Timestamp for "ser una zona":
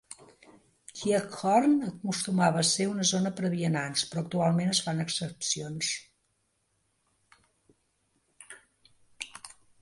2.69-3.31